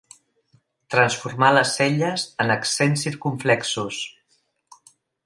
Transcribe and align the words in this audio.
Transformar 0.93 1.51
les 1.57 1.73
celles 1.79 2.25
en 2.45 2.53
accents 2.55 3.05
circumflexos. 3.09 4.01